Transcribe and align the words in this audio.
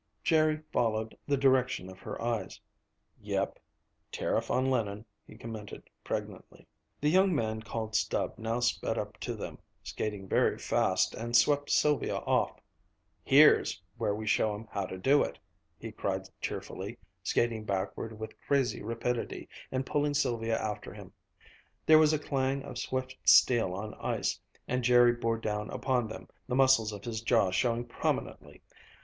Jerry 0.23 0.63
followed 0.73 1.15
the 1.27 1.37
direction 1.37 1.87
of 1.87 1.99
her 1.99 2.19
eyes. 2.19 2.59
"Yep 3.21 3.59
tariff 4.11 4.49
on 4.49 4.65
linen," 4.71 5.05
he 5.27 5.37
commented 5.37 5.83
pregnantly. 6.03 6.65
The 6.99 7.09
young 7.09 7.35
man 7.35 7.61
called 7.61 7.93
Stub 7.95 8.33
now 8.39 8.61
sped 8.61 8.97
up 8.97 9.19
to 9.19 9.35
them, 9.35 9.59
skating 9.83 10.27
very 10.27 10.57
fast, 10.57 11.13
and 11.13 11.35
swept 11.37 11.69
Sylvia 11.69 12.15
off. 12.17 12.59
"Here's 13.23 13.79
where 13.99 14.15
we 14.15 14.25
show 14.25 14.55
'em 14.55 14.67
how 14.71 14.87
to 14.87 14.97
do 14.97 15.21
it!" 15.21 15.37
he 15.77 15.91
cried 15.91 16.23
cheerfully, 16.41 16.97
skating 17.21 17.63
backward 17.63 18.17
with 18.17 18.41
crazy 18.41 18.81
rapidity, 18.81 19.47
and 19.71 19.85
pulling 19.85 20.15
Sylvia 20.15 20.57
after 20.59 20.91
him. 20.95 21.13
There 21.85 21.99
was 21.99 22.11
a 22.11 22.17
clang 22.17 22.63
of 22.63 22.79
swift 22.79 23.17
steel 23.23 23.75
on 23.75 23.93
ice, 23.93 24.39
and 24.67 24.83
Jerry 24.83 25.13
bore 25.13 25.37
down 25.37 25.69
upon 25.69 26.07
them, 26.07 26.27
the 26.47 26.55
muscles 26.55 26.91
of 26.91 27.03
his 27.05 27.21
jaw 27.21 27.51
showing 27.51 27.85
prominently. 27.85 28.63